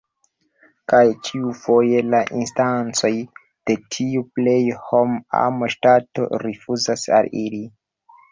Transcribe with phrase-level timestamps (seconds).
[0.91, 3.11] Kaj ĉiufoje la instancoj
[3.71, 7.63] de tiu „plej hom-ama ŝtato” rifuzas al ili.